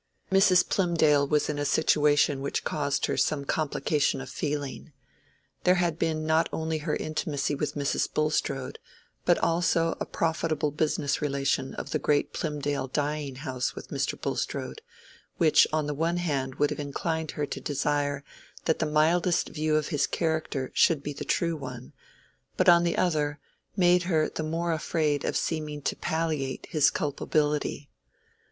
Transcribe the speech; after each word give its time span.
Mrs. 0.31 0.67
Plymdale 0.67 1.27
was 1.27 1.47
in 1.47 1.59
a 1.59 1.63
situation 1.63 2.41
which 2.41 2.63
caused 2.63 3.05
her 3.05 3.15
some 3.15 3.45
complication 3.45 4.19
of 4.19 4.31
feeling. 4.31 4.93
There 5.63 5.75
had 5.75 5.99
been 5.99 6.25
not 6.25 6.49
only 6.51 6.79
her 6.79 6.95
intimacy 6.95 7.53
with 7.53 7.75
Mrs. 7.75 8.11
Bulstrode, 8.11 8.79
but 9.25 9.37
also 9.37 9.95
a 9.99 10.07
profitable 10.07 10.71
business 10.71 11.21
relation 11.21 11.75
of 11.75 11.91
the 11.91 11.99
great 11.99 12.33
Plymdale 12.33 12.87
dyeing 12.91 13.35
house 13.35 13.75
with 13.75 13.89
Mr. 13.89 14.19
Bulstrode, 14.19 14.81
which 15.37 15.67
on 15.71 15.85
the 15.85 15.93
one 15.93 16.17
hand 16.17 16.55
would 16.55 16.71
have 16.71 16.79
inclined 16.79 17.29
her 17.37 17.45
to 17.45 17.61
desire 17.61 18.23
that 18.65 18.79
the 18.79 18.87
mildest 18.87 19.49
view 19.49 19.75
of 19.75 19.89
his 19.89 20.07
character 20.07 20.71
should 20.73 21.03
be 21.03 21.13
the 21.13 21.23
true 21.23 21.55
one, 21.55 21.93
but 22.57 22.67
on 22.67 22.83
the 22.83 22.97
other, 22.97 23.37
made 23.75 24.01
her 24.09 24.27
the 24.29 24.41
more 24.41 24.71
afraid 24.73 25.23
of 25.23 25.37
seeming 25.37 25.79
to 25.83 25.95
palliate 25.95 26.65
his 26.71 26.89
culpability. 26.89 27.91